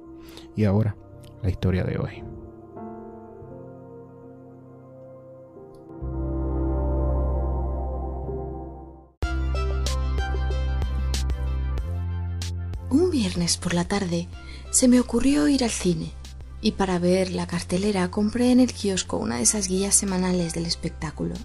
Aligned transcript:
Y 0.55 0.65
ahora, 0.65 0.95
la 1.41 1.49
historia 1.49 1.83
de 1.83 1.97
hoy. 1.97 2.23
Un 12.99 13.11
viernes 13.11 13.55
por 13.55 13.73
la 13.73 13.85
tarde 13.85 14.27
se 14.71 14.89
me 14.89 14.99
ocurrió 14.99 15.47
ir 15.47 15.63
al 15.63 15.69
cine 15.69 16.11
y 16.59 16.73
para 16.73 16.99
ver 16.99 17.31
la 17.31 17.47
cartelera 17.47 18.11
compré 18.11 18.51
en 18.51 18.59
el 18.59 18.73
kiosco 18.73 19.15
una 19.15 19.37
de 19.37 19.43
esas 19.43 19.69
guías 19.69 19.95
semanales 19.95 20.53
del 20.53 20.65
espectáculo. 20.65 21.35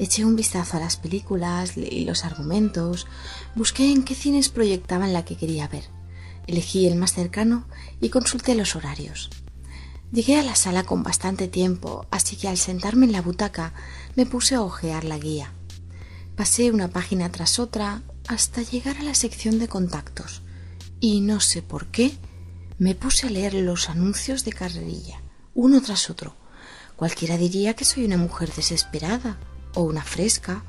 Eché 0.00 0.24
un 0.24 0.34
vistazo 0.34 0.76
a 0.76 0.80
las 0.80 0.96
películas, 0.96 1.76
leí 1.76 2.04
los 2.04 2.24
argumentos, 2.24 3.06
busqué 3.54 3.92
en 3.92 4.02
qué 4.02 4.16
cines 4.16 4.48
proyectaban 4.48 5.12
la 5.12 5.24
que 5.24 5.36
quería 5.36 5.68
ver, 5.68 5.84
elegí 6.48 6.88
el 6.88 6.96
más 6.96 7.12
cercano 7.12 7.68
y 8.00 8.08
consulté 8.08 8.56
los 8.56 8.74
horarios. 8.74 9.30
Llegué 10.10 10.40
a 10.40 10.42
la 10.42 10.56
sala 10.56 10.82
con 10.82 11.04
bastante 11.04 11.46
tiempo, 11.46 12.04
así 12.10 12.34
que 12.34 12.48
al 12.48 12.58
sentarme 12.58 13.06
en 13.06 13.12
la 13.12 13.22
butaca 13.22 13.74
me 14.16 14.26
puse 14.26 14.56
a 14.56 14.62
hojear 14.62 15.04
la 15.04 15.18
guía. 15.18 15.52
Pasé 16.34 16.72
una 16.72 16.88
página 16.88 17.30
tras 17.30 17.60
otra 17.60 18.02
hasta 18.26 18.60
llegar 18.62 18.96
a 18.96 19.04
la 19.04 19.14
sección 19.14 19.60
de 19.60 19.68
contactos 19.68 20.43
y 21.04 21.20
no 21.20 21.38
sé 21.38 21.60
por 21.60 21.88
qué 21.88 22.16
me 22.78 22.94
puse 22.94 23.26
a 23.26 23.30
leer 23.30 23.52
los 23.52 23.90
anuncios 23.90 24.42
de 24.46 24.54
carrerilla, 24.54 25.20
uno 25.54 25.82
tras 25.82 26.08
otro. 26.08 26.34
Cualquiera 26.96 27.36
diría 27.36 27.74
que 27.74 27.84
soy 27.84 28.06
una 28.06 28.16
mujer 28.16 28.50
desesperada, 28.54 29.36
o 29.74 29.82
una 29.82 30.02
fresca, 30.02 30.64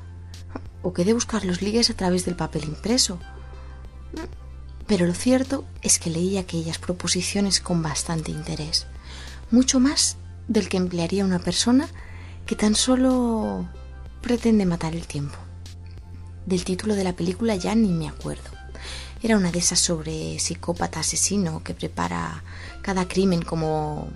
o 0.82 0.92
que 0.92 1.06
de 1.06 1.14
buscar 1.14 1.46
los 1.46 1.62
ligues 1.62 1.88
a 1.88 1.94
través 1.94 2.26
del 2.26 2.36
papel 2.36 2.64
impreso. 2.64 3.18
Pero 4.86 5.06
lo 5.06 5.14
cierto 5.14 5.64
es 5.80 5.98
que 5.98 6.10
leí 6.10 6.36
aquellas 6.36 6.76
proposiciones 6.76 7.60
con 7.60 7.82
bastante 7.82 8.30
interés, 8.30 8.86
mucho 9.50 9.80
más 9.80 10.18
del 10.48 10.68
que 10.68 10.76
emplearía 10.76 11.24
una 11.24 11.38
persona 11.38 11.88
que 12.44 12.56
tan 12.56 12.74
solo 12.74 13.66
pretende 14.20 14.66
matar 14.66 14.94
el 14.94 15.06
tiempo. 15.06 15.38
Del 16.44 16.66
título 16.66 16.94
de 16.94 17.04
la 17.04 17.16
película 17.16 17.56
ya 17.56 17.74
ni 17.74 17.88
me 17.88 18.06
acuerdo. 18.06 18.55
Era 19.26 19.38
una 19.38 19.50
de 19.50 19.58
esas 19.58 19.80
sobre 19.80 20.38
psicópata 20.38 21.00
asesino 21.00 21.64
que 21.64 21.74
prepara 21.74 22.44
cada 22.80 23.08
crimen 23.08 23.42
como 23.42 24.08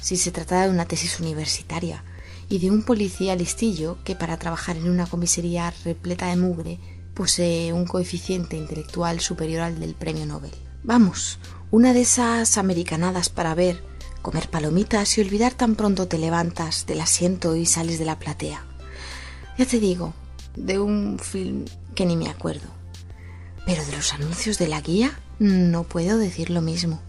si 0.00 0.16
se 0.16 0.30
tratara 0.30 0.66
de 0.66 0.70
una 0.70 0.84
tesis 0.84 1.18
universitaria 1.18 2.04
y 2.48 2.60
de 2.60 2.70
un 2.70 2.84
policía 2.84 3.34
listillo 3.34 3.98
que 4.04 4.14
para 4.14 4.36
trabajar 4.36 4.76
en 4.76 4.88
una 4.88 5.06
comisaría 5.06 5.74
repleta 5.84 6.28
de 6.28 6.36
mugre 6.36 6.78
posee 7.12 7.72
un 7.72 7.86
coeficiente 7.86 8.56
intelectual 8.56 9.18
superior 9.18 9.62
al 9.62 9.80
del 9.80 9.96
premio 9.96 10.26
Nobel. 10.26 10.52
Vamos, 10.84 11.40
una 11.72 11.92
de 11.92 12.02
esas 12.02 12.56
americanadas 12.56 13.30
para 13.30 13.56
ver, 13.56 13.82
comer 14.22 14.48
palomitas 14.48 15.18
y 15.18 15.22
olvidar 15.22 15.54
tan 15.54 15.74
pronto 15.74 16.06
te 16.06 16.18
levantas 16.18 16.86
del 16.86 17.00
asiento 17.00 17.56
y 17.56 17.66
sales 17.66 17.98
de 17.98 18.04
la 18.04 18.20
platea. 18.20 18.64
Ya 19.58 19.66
te 19.66 19.80
digo, 19.80 20.14
de 20.54 20.78
un 20.78 21.18
film 21.18 21.64
que 21.96 22.06
ni 22.06 22.16
me 22.16 22.28
acuerdo. 22.28 22.81
Pero 23.66 23.84
de 23.84 23.92
los 23.96 24.12
anuncios 24.12 24.58
de 24.58 24.68
la 24.68 24.80
guía 24.80 25.18
no 25.38 25.84
puedo 25.84 26.18
decir 26.18 26.50
lo 26.50 26.62
mismo. 26.62 27.00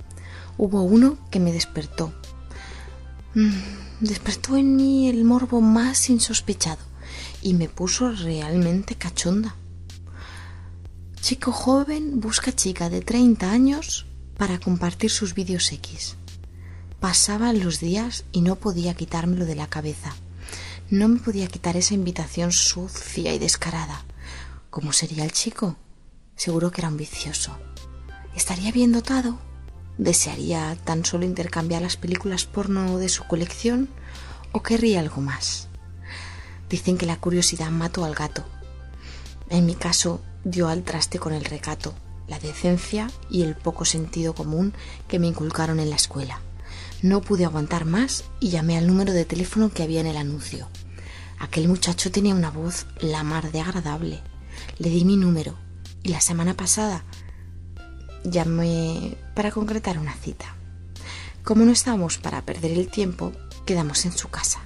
Hubo 0.57 0.83
uno 0.83 1.17
que 1.31 1.39
me 1.39 1.51
despertó. 1.51 2.13
Mm, 3.33 3.51
despertó 3.99 4.55
en 4.57 4.75
mí 4.75 5.09
el 5.09 5.23
morbo 5.25 5.61
más 5.61 6.09
insospechado 6.09 6.81
y 7.41 7.53
me 7.53 7.69
puso 7.69 8.11
realmente 8.11 8.95
cachonda. 8.95 9.55
Chico 11.21 11.51
joven 11.51 12.19
busca 12.19 12.53
chica 12.53 12.89
de 12.89 13.01
30 13.01 13.49
años 13.49 14.05
para 14.37 14.59
compartir 14.59 15.09
sus 15.09 15.33
vídeos 15.33 15.71
X. 15.71 16.15
Pasaban 16.99 17.63
los 17.63 17.79
días 17.79 18.25
y 18.31 18.41
no 18.41 18.55
podía 18.55 18.93
quitármelo 18.93 19.45
de 19.45 19.55
la 19.55 19.67
cabeza. 19.67 20.13
No 20.89 21.07
me 21.07 21.19
podía 21.19 21.47
quitar 21.47 21.75
esa 21.77 21.93
invitación 21.93 22.51
sucia 22.51 23.33
y 23.33 23.39
descarada. 23.39 24.03
¿Cómo 24.69 24.93
sería 24.93 25.23
el 25.23 25.31
chico? 25.31 25.75
Seguro 26.35 26.71
que 26.71 26.81
era 26.81 26.87
ambicioso. 26.87 27.55
¿Estaría 28.35 28.71
bien 28.71 28.91
dotado? 28.91 29.37
¿Desearía 29.97 30.75
tan 30.83 31.05
solo 31.05 31.25
intercambiar 31.25 31.81
las 31.83 31.97
películas 31.97 32.45
porno 32.45 32.97
de 32.97 33.09
su 33.09 33.23
colección? 33.25 33.87
¿O 34.51 34.63
querría 34.63 34.99
algo 34.99 35.21
más? 35.21 35.67
Dicen 36.69 36.97
que 36.97 37.05
la 37.05 37.19
curiosidad 37.19 37.69
mató 37.69 38.03
al 38.03 38.15
gato. 38.15 38.43
En 39.49 39.65
mi 39.65 39.75
caso, 39.75 40.21
dio 40.43 40.67
al 40.67 40.83
traste 40.83 41.19
con 41.19 41.33
el 41.33 41.45
recato, 41.45 41.93
la 42.27 42.39
decencia 42.39 43.11
y 43.29 43.43
el 43.43 43.55
poco 43.55 43.85
sentido 43.85 44.33
común 44.33 44.73
que 45.07 45.19
me 45.19 45.27
inculcaron 45.27 45.79
en 45.79 45.91
la 45.91 45.95
escuela. 45.95 46.41
No 47.03 47.21
pude 47.21 47.45
aguantar 47.45 47.85
más 47.85 48.23
y 48.39 48.49
llamé 48.49 48.77
al 48.77 48.87
número 48.87 49.13
de 49.13 49.25
teléfono 49.25 49.69
que 49.71 49.83
había 49.83 50.01
en 50.01 50.07
el 50.07 50.17
anuncio. 50.17 50.67
Aquel 51.37 51.67
muchacho 51.67 52.11
tenía 52.11 52.33
una 52.33 52.49
voz 52.49 52.87
la 52.99 53.23
mar 53.23 53.51
de 53.51 53.61
agradable. 53.61 54.21
Le 54.79 54.89
di 54.89 55.05
mi 55.05 55.17
número 55.17 55.62
y 56.03 56.09
la 56.09 56.21
semana 56.21 56.53
pasada 56.53 57.03
llamé 58.23 59.17
para 59.35 59.51
concretar 59.51 59.97
una 59.97 60.13
cita. 60.13 60.55
Como 61.43 61.65
no 61.65 61.71
estábamos 61.71 62.17
para 62.17 62.41
perder 62.43 62.71
el 62.71 62.89
tiempo, 62.89 63.31
quedamos 63.65 64.05
en 64.05 64.11
su 64.11 64.29
casa. 64.29 64.59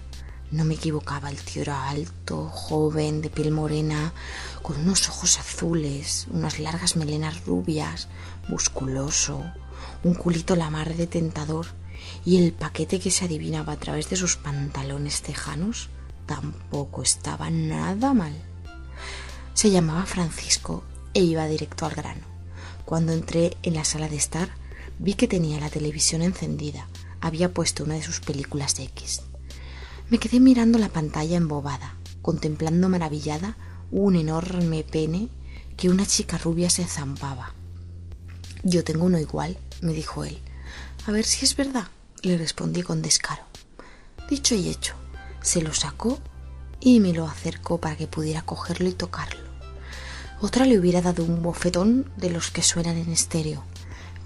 No 0.52 0.64
me 0.64 0.76
equivocaba, 0.76 1.30
el 1.30 1.38
tío 1.38 1.62
era 1.62 1.90
alto, 1.90 2.50
joven, 2.50 3.22
de 3.22 3.30
piel 3.30 3.52
morena, 3.52 4.14
con 4.62 4.80
unos 4.80 5.10
ojos 5.10 5.40
azules, 5.40 6.28
unas 6.32 6.60
largas 6.60 6.96
melenas 6.96 7.46
rubias, 7.46 8.08
musculoso, 8.48 9.44
un 10.04 10.14
culito 10.14 10.56
la 10.56 10.70
mar 10.70 10.96
de 10.96 11.08
tentador 11.08 11.68
y 12.26 12.38
el 12.38 12.54
paquete 12.54 13.00
que 13.00 13.12
se 13.12 13.26
adivinaba 13.26 13.74
a 13.74 13.78
través 13.80 14.10
de 14.10 14.16
sus 14.16 14.38
pantalones 14.38 15.22
tejanos 15.22 15.90
tampoco 16.26 17.02
estaba 17.02 17.50
nada 17.50 18.14
mal. 18.14 18.34
Se 19.54 19.72
llamaba 19.72 20.06
Francisco 20.06 20.84
e 21.18 21.22
iba 21.24 21.48
directo 21.48 21.88
al 21.88 21.96
grano. 21.96 22.22
Cuando 22.86 23.12
entré 23.12 23.58
en 23.64 23.74
la 23.74 23.86
sala 23.86 24.08
de 24.08 24.18
estar, 24.18 24.52
vi 25.00 25.16
que 25.16 25.28
tenía 25.28 25.60
la 25.60 25.72
televisión 25.72 26.22
encendida. 26.22 26.88
Había 27.22 27.52
puesto 27.56 27.84
una 27.84 27.96
de 27.96 28.04
sus 28.04 28.20
películas 28.20 28.78
X. 28.78 29.24
Me 30.12 30.20
quedé 30.20 30.40
mirando 30.40 30.78
la 30.78 30.90
pantalla 30.90 31.36
embobada, 31.36 31.96
contemplando 32.22 32.88
maravillada 32.88 33.58
un 33.90 34.16
enorme 34.16 34.84
pene 34.84 35.30
que 35.76 35.90
una 35.90 36.06
chica 36.06 36.38
rubia 36.38 36.70
se 36.70 36.86
zampaba. 36.86 37.56
Yo 38.62 38.84
tengo 38.84 39.06
uno 39.06 39.18
igual, 39.18 39.58
me 39.82 39.94
dijo 39.94 40.24
él. 40.24 40.38
A 41.08 41.12
ver 41.12 41.26
si 41.26 41.46
es 41.46 41.56
verdad, 41.56 41.88
le 42.22 42.38
respondí 42.38 42.84
con 42.84 43.02
descaro. 43.02 43.42
Dicho 44.30 44.54
y 44.54 44.70
hecho, 44.70 44.94
se 45.42 45.64
lo 45.64 45.74
sacó 45.74 46.20
y 46.80 47.00
me 47.00 47.12
lo 47.12 47.26
acercó 47.26 47.80
para 47.80 47.98
que 47.98 48.06
pudiera 48.06 48.44
cogerlo 48.44 48.88
y 48.88 48.94
tocarlo. 48.94 49.47
Otra 50.40 50.66
le 50.66 50.78
hubiera 50.78 51.02
dado 51.02 51.24
un 51.24 51.42
bofetón 51.42 52.12
de 52.16 52.30
los 52.30 52.52
que 52.52 52.62
suenan 52.62 52.96
en 52.96 53.12
estéreo, 53.12 53.64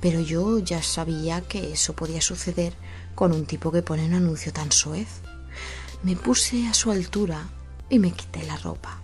pero 0.01 0.19
yo 0.19 0.59
ya 0.59 0.83
sabía 0.83 1.39
que 1.39 1.71
eso 1.71 1.93
podía 1.93 2.19
suceder 2.19 2.73
con 3.15 3.31
un 3.31 3.45
tipo 3.45 3.71
que 3.71 3.81
pone 3.81 4.05
un 4.05 4.15
anuncio 4.15 4.51
tan 4.51 4.73
soez. 4.73 5.07
Me 6.03 6.17
puse 6.17 6.67
a 6.67 6.73
su 6.73 6.91
altura 6.91 7.47
y 7.89 7.99
me 7.99 8.11
quité 8.11 8.43
la 8.43 8.57
ropa. 8.57 8.99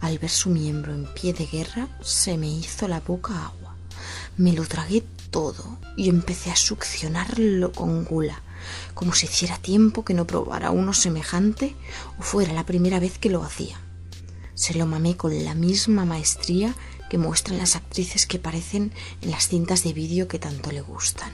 Al 0.00 0.18
ver 0.18 0.30
su 0.30 0.48
miembro 0.48 0.94
en 0.94 1.04
pie 1.12 1.34
de 1.34 1.44
guerra, 1.44 1.86
se 2.00 2.38
me 2.38 2.48
hizo 2.48 2.88
la 2.88 3.00
boca 3.00 3.44
agua. 3.44 3.76
Me 4.38 4.54
lo 4.54 4.64
tragué 4.64 5.04
todo 5.30 5.78
y 5.98 6.08
empecé 6.08 6.50
a 6.50 6.56
succionarlo 6.56 7.72
con 7.72 8.04
gula, 8.04 8.40
como 8.94 9.12
si 9.12 9.26
hiciera 9.26 9.58
tiempo 9.58 10.02
que 10.02 10.14
no 10.14 10.26
probara 10.26 10.70
uno 10.70 10.94
semejante 10.94 11.76
o 12.18 12.22
fuera 12.22 12.54
la 12.54 12.64
primera 12.64 13.00
vez 13.00 13.18
que 13.18 13.28
lo 13.28 13.44
hacía. 13.44 13.78
Se 14.58 14.74
lo 14.74 14.86
mamé 14.86 15.16
con 15.16 15.44
la 15.44 15.54
misma 15.54 16.04
maestría 16.04 16.74
que 17.08 17.16
muestran 17.16 17.58
las 17.58 17.76
actrices 17.76 18.26
que 18.26 18.40
parecen 18.40 18.92
en 19.22 19.30
las 19.30 19.46
cintas 19.46 19.84
de 19.84 19.92
vídeo 19.92 20.26
que 20.26 20.40
tanto 20.40 20.72
le 20.72 20.80
gustan. 20.80 21.30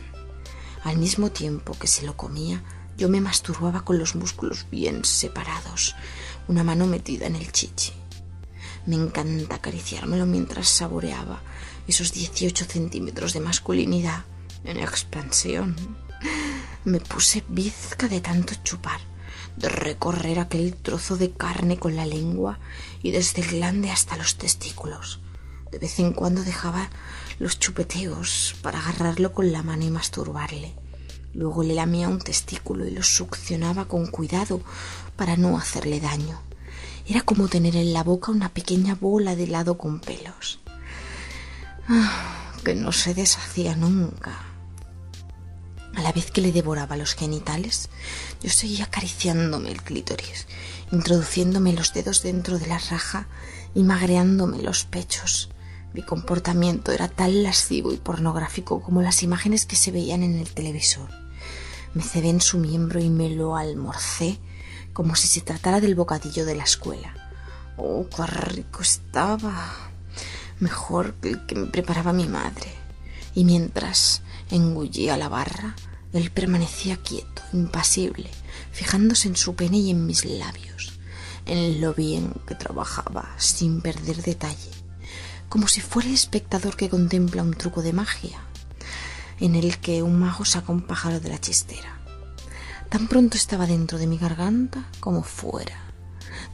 Al 0.82 0.98
mismo 0.98 1.30
tiempo 1.30 1.74
que 1.80 1.86
se 1.86 2.04
lo 2.04 2.18
comía, 2.18 2.62
yo 2.98 3.08
me 3.08 3.22
masturbaba 3.22 3.82
con 3.82 3.98
los 3.98 4.14
músculos 4.14 4.66
bien 4.70 5.06
separados, 5.06 5.96
una 6.48 6.64
mano 6.64 6.86
metida 6.86 7.26
en 7.26 7.36
el 7.36 7.50
chichi. 7.50 7.94
Me 8.84 8.96
encanta 8.96 9.54
acariciármelo 9.54 10.26
mientras 10.26 10.68
saboreaba 10.68 11.40
esos 11.88 12.12
18 12.12 12.66
centímetros 12.66 13.32
de 13.32 13.40
masculinidad 13.40 14.26
en 14.64 14.76
expansión. 14.76 15.74
Me 16.84 17.00
puse 17.00 17.42
bizca 17.48 18.06
de 18.06 18.20
tanto 18.20 18.52
chupar, 18.62 19.00
de 19.56 19.68
recorrer 19.68 20.38
aquel 20.38 20.74
trozo 20.74 21.16
de 21.16 21.30
carne 21.30 21.78
con 21.78 21.96
la 21.96 22.06
lengua 22.06 22.58
y 23.02 23.10
desde 23.10 23.42
el 23.42 23.48
glande 23.48 23.90
hasta 23.90 24.16
los 24.16 24.36
testículos. 24.36 25.20
De 25.70 25.78
vez 25.78 25.98
en 25.98 26.12
cuando 26.12 26.42
dejaba 26.42 26.88
los 27.38 27.58
chupeteos 27.58 28.56
para 28.62 28.78
agarrarlo 28.78 29.32
con 29.32 29.52
la 29.52 29.62
mano 29.62 29.84
y 29.84 29.90
masturbarle. 29.90 30.74
Luego 31.32 31.64
le 31.64 31.74
lamía 31.74 32.08
un 32.08 32.20
testículo 32.20 32.86
y 32.86 32.92
lo 32.92 33.02
succionaba 33.02 33.86
con 33.86 34.06
cuidado 34.06 34.60
para 35.16 35.36
no 35.36 35.58
hacerle 35.58 36.00
daño. 36.00 36.40
Era 37.06 37.22
como 37.22 37.48
tener 37.48 37.76
en 37.76 37.92
la 37.92 38.04
boca 38.04 38.30
una 38.30 38.50
pequeña 38.50 38.94
bola 38.94 39.34
de 39.34 39.44
helado 39.44 39.76
con 39.76 40.00
pelos. 40.00 40.60
Ah, 41.88 42.52
que 42.64 42.74
no 42.74 42.92
se 42.92 43.14
deshacía 43.14 43.76
nunca. 43.76 44.53
A 45.96 46.02
la 46.02 46.12
vez 46.12 46.30
que 46.30 46.40
le 46.40 46.52
devoraba 46.52 46.96
los 46.96 47.14
genitales, 47.14 47.88
yo 48.42 48.50
seguía 48.50 48.84
acariciándome 48.84 49.70
el 49.70 49.82
clítoris, 49.82 50.46
introduciéndome 50.90 51.72
los 51.72 51.92
dedos 51.92 52.22
dentro 52.22 52.58
de 52.58 52.66
la 52.66 52.78
raja 52.78 53.28
y 53.74 53.84
magreándome 53.84 54.60
los 54.62 54.84
pechos. 54.84 55.50
Mi 55.92 56.02
comportamiento 56.02 56.90
era 56.90 57.06
tan 57.06 57.44
lascivo 57.44 57.92
y 57.92 57.96
pornográfico 57.96 58.82
como 58.82 59.02
las 59.02 59.22
imágenes 59.22 59.66
que 59.66 59.76
se 59.76 59.92
veían 59.92 60.24
en 60.24 60.34
el 60.36 60.52
televisor. 60.52 61.08
Me 61.94 62.02
cebé 62.02 62.30
en 62.30 62.40
su 62.40 62.58
miembro 62.58 62.98
y 62.98 63.08
me 63.08 63.30
lo 63.30 63.56
almorcé 63.56 64.40
como 64.92 65.14
si 65.14 65.28
se 65.28 65.42
tratara 65.42 65.80
del 65.80 65.94
bocadillo 65.94 66.44
de 66.44 66.56
la 66.56 66.64
escuela. 66.64 67.14
Oh, 67.76 68.06
qué 68.08 68.26
rico 68.26 68.82
estaba. 68.82 69.72
Mejor 70.58 71.14
que 71.14 71.28
el 71.30 71.46
que 71.46 71.54
me 71.54 71.66
preparaba 71.66 72.12
mi 72.12 72.26
madre. 72.26 72.72
Y 73.34 73.44
mientras 73.44 74.22
engullía 74.54 75.16
la 75.16 75.28
barra, 75.28 75.76
él 76.12 76.30
permanecía 76.30 76.96
quieto, 76.96 77.42
impasible, 77.52 78.30
fijándose 78.72 79.28
en 79.28 79.36
su 79.36 79.54
pene 79.54 79.78
y 79.78 79.90
en 79.90 80.06
mis 80.06 80.24
labios, 80.24 80.98
en 81.46 81.80
lo 81.80 81.94
bien 81.94 82.32
que 82.46 82.54
trabajaba, 82.54 83.34
sin 83.38 83.80
perder 83.80 84.22
detalle 84.22 84.84
como 85.54 85.68
si 85.68 85.80
fuera 85.80 86.08
el 86.08 86.14
espectador 86.14 86.76
que 86.76 86.88
contempla 86.90 87.40
un 87.44 87.54
truco 87.54 87.80
de 87.80 87.92
magia, 87.92 88.40
en 89.38 89.54
el 89.54 89.78
que 89.78 90.02
un 90.02 90.18
mago 90.18 90.44
saca 90.44 90.72
un 90.72 90.82
pájaro 90.82 91.20
de 91.20 91.28
la 91.28 91.40
chistera. 91.40 92.00
Tan 92.88 93.06
pronto 93.06 93.36
estaba 93.36 93.64
dentro 93.64 93.98
de 93.98 94.08
mi 94.08 94.18
garganta 94.18 94.88
como 94.98 95.22
fuera. 95.22 95.78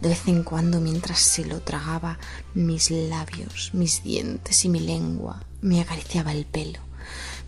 De 0.02 0.10
vez 0.10 0.28
en 0.28 0.42
cuando, 0.42 0.80
mientras 0.80 1.18
se 1.18 1.46
lo 1.46 1.62
tragaba, 1.62 2.18
mis 2.52 2.90
labios, 2.90 3.70
mis 3.72 4.02
dientes 4.02 4.66
y 4.66 4.68
mi 4.68 4.80
lengua 4.80 5.44
me 5.62 5.80
acariciaba 5.80 6.32
el 6.32 6.44
pelo, 6.44 6.80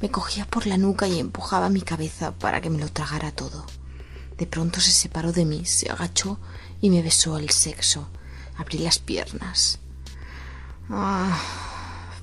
me 0.02 0.10
cogía 0.10 0.44
por 0.44 0.66
la 0.66 0.76
nuca 0.76 1.06
y 1.06 1.20
empujaba 1.20 1.70
mi 1.70 1.80
cabeza 1.80 2.32
para 2.32 2.60
que 2.60 2.70
me 2.70 2.80
lo 2.80 2.88
tragara 2.88 3.30
todo. 3.30 3.64
De 4.36 4.48
pronto 4.48 4.80
se 4.80 4.90
separó 4.90 5.30
de 5.32 5.44
mí, 5.44 5.64
se 5.64 5.90
agachó 5.90 6.40
y 6.80 6.90
me 6.90 7.02
besó 7.02 7.38
el 7.38 7.50
sexo. 7.50 8.08
Abrí 8.56 8.78
las 8.78 8.98
piernas. 8.98 9.78
Ah, 10.90 11.40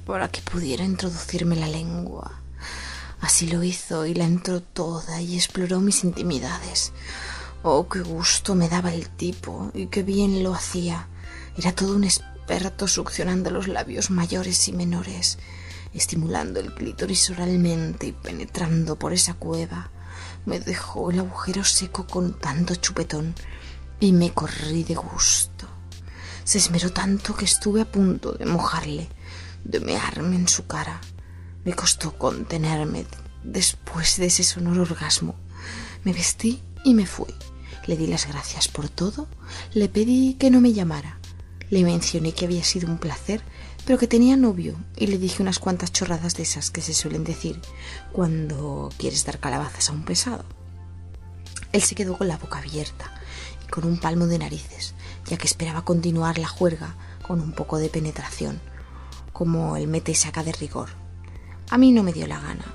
para 0.06 0.30
que 0.30 0.42
pudiera 0.42 0.84
introducirme 0.84 1.56
la 1.56 1.68
lengua. 1.68 2.42
Así 3.22 3.48
lo 3.48 3.64
hizo 3.64 4.06
y 4.06 4.14
la 4.14 4.26
entró 4.26 4.62
toda 4.62 5.22
y 5.22 5.38
exploró 5.38 5.80
mis 5.80 6.04
intimidades. 6.04 6.92
Oh, 7.64 7.88
qué 7.88 8.02
gusto 8.02 8.56
me 8.56 8.68
daba 8.68 8.94
el 8.94 9.08
tipo 9.10 9.72
y 9.74 9.88
qué 9.88 10.04
bien 10.04 10.44
lo 10.44 10.54
hacía. 10.54 11.08
Era 11.58 11.74
todo 11.74 11.96
un 11.96 12.04
experto 12.04 12.90
succionando 12.90 13.52
los 13.52 13.70
labios 13.70 14.10
mayores 14.10 14.68
y 14.68 14.74
menores, 14.74 15.38
estimulando 15.94 16.60
el 16.60 16.74
clítoris 16.74 17.30
oralmente 17.30 18.08
y 18.08 18.12
penetrando 18.12 18.98
por 18.98 19.14
esa 19.14 19.34
cueva. 19.34 19.92
Me 20.46 20.60
dejó 20.60 21.12
el 21.12 21.20
agujero 21.20 21.64
seco 21.64 22.08
con 22.08 22.40
tanto 22.40 22.76
chupetón 22.76 23.36
y 24.00 24.14
me 24.14 24.32
corrí 24.32 24.84
de 24.84 24.96
gusto. 24.96 25.68
Se 26.44 26.58
esmeró 26.58 26.92
tanto 26.92 27.36
que 27.36 27.46
estuve 27.46 27.82
a 27.82 27.92
punto 27.92 28.32
de 28.32 28.46
mojarle, 28.46 29.10
de 29.64 29.80
mearme 29.80 30.36
en 30.36 30.48
su 30.48 30.66
cara. 30.66 31.00
Me 31.64 31.74
costó 31.74 32.18
contenerme 32.18 33.06
después 33.44 34.18
de 34.18 34.28
ese 34.28 34.44
sonoro 34.44 34.84
orgasmo. 34.84 35.36
Me 36.04 36.14
vestí 36.14 36.64
y 36.84 36.94
me 36.94 37.06
fui. 37.06 37.34
Le 37.86 37.98
di 37.98 38.08
las 38.08 38.28
gracias 38.28 38.68
por 38.68 38.90
todo, 38.90 39.28
le 39.74 39.90
pedí 39.90 40.36
que 40.36 40.50
no 40.50 40.62
me 40.62 40.74
llamara. 40.74 41.20
Le 41.70 41.84
mencioné 41.84 42.34
que 42.34 42.46
había 42.46 42.64
sido 42.64 42.88
un 42.88 42.98
placer, 42.98 43.42
pero 43.90 43.98
que 43.98 44.08
tenía 44.08 44.38
novio 44.38 44.76
y 44.96 45.08
le 45.08 45.18
dije 45.18 45.42
unas 45.42 45.58
cuantas 45.58 45.92
chorradas 45.92 46.36
de 46.36 46.44
esas 46.44 46.70
que 46.70 46.80
se 46.80 46.94
suelen 46.94 47.24
decir 47.24 47.60
cuando 48.12 48.92
quieres 49.00 49.26
dar 49.26 49.40
calabazas 49.40 49.90
a 49.90 49.94
un 49.94 50.04
pesado. 50.04 50.46
Él 51.72 51.82
se 51.82 51.96
quedó 51.96 52.16
con 52.16 52.28
la 52.28 52.38
boca 52.38 52.60
abierta 52.60 53.12
y 53.66 53.68
con 53.72 53.86
un 53.86 54.00
palmo 54.00 54.28
de 54.28 54.38
narices, 54.38 54.94
ya 55.26 55.38
que 55.38 55.48
esperaba 55.48 55.86
continuar 55.86 56.38
la 56.38 56.48
juerga 56.48 56.98
con 57.28 57.42
un 57.42 57.52
poco 57.52 57.80
de 57.80 57.90
penetración, 57.90 58.62
como 59.34 59.76
el 59.76 59.88
mete 59.88 60.12
y 60.12 60.16
saca 60.16 60.44
de 60.44 60.52
rigor. 60.52 60.90
A 61.72 61.80
mí 61.80 61.92
no 61.92 62.04
me 62.04 62.14
dio 62.14 62.28
la 62.28 62.40
gana. 62.40 62.66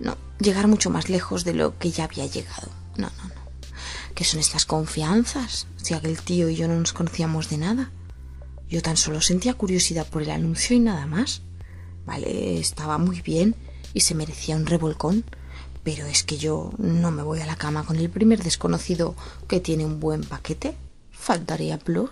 No, 0.00 0.16
llegar 0.40 0.66
mucho 0.66 0.90
más 0.90 1.08
lejos 1.08 1.44
de 1.44 1.54
lo 1.54 1.78
que 1.78 1.92
ya 1.92 2.02
había 2.02 2.26
llegado. 2.26 2.72
No, 2.96 3.10
no, 3.16 3.28
no. 3.28 3.42
¿Qué 4.12 4.24
son 4.24 4.40
estas 4.40 4.66
confianzas? 4.66 5.68
Si 5.76 5.94
aquel 5.94 6.20
tío 6.20 6.48
y 6.48 6.56
yo 6.56 6.66
no 6.66 6.74
nos 6.74 6.92
conocíamos 6.92 7.48
de 7.48 7.58
nada. 7.58 7.92
Yo 8.68 8.82
tan 8.82 8.96
solo 8.96 9.20
sentía 9.20 9.54
curiosidad 9.54 10.06
por 10.06 10.22
el 10.22 10.30
anuncio 10.30 10.76
y 10.76 10.80
nada 10.80 11.06
más. 11.06 11.42
Vale, 12.04 12.58
estaba 12.58 12.98
muy 12.98 13.20
bien 13.20 13.54
y 13.94 14.00
se 14.00 14.14
merecía 14.14 14.56
un 14.56 14.66
revolcón, 14.66 15.24
pero 15.82 16.06
es 16.06 16.24
que 16.24 16.36
yo 16.36 16.72
no 16.78 17.10
me 17.10 17.22
voy 17.22 17.40
a 17.40 17.46
la 17.46 17.56
cama 17.56 17.84
con 17.84 17.96
el 17.96 18.10
primer 18.10 18.42
desconocido 18.42 19.14
que 19.48 19.60
tiene 19.60 19.84
un 19.84 20.00
buen 20.00 20.22
paquete. 20.22 20.74
Faltaría 21.10 21.78
plus. 21.78 22.10